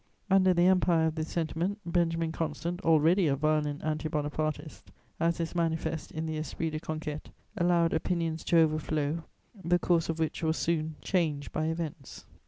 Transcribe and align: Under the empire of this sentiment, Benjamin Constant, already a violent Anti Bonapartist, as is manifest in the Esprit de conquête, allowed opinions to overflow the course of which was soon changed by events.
Under 0.31 0.51
the 0.51 0.65
empire 0.65 1.05
of 1.05 1.13
this 1.13 1.27
sentiment, 1.29 1.77
Benjamin 1.85 2.31
Constant, 2.31 2.81
already 2.81 3.27
a 3.27 3.35
violent 3.35 3.83
Anti 3.83 4.09
Bonapartist, 4.09 4.89
as 5.19 5.39
is 5.39 5.53
manifest 5.53 6.09
in 6.11 6.25
the 6.25 6.39
Esprit 6.39 6.71
de 6.71 6.79
conquête, 6.79 7.25
allowed 7.55 7.93
opinions 7.93 8.43
to 8.45 8.57
overflow 8.57 9.23
the 9.63 9.77
course 9.77 10.09
of 10.09 10.17
which 10.17 10.41
was 10.41 10.57
soon 10.57 10.95
changed 11.03 11.51
by 11.51 11.65
events. 11.65 12.25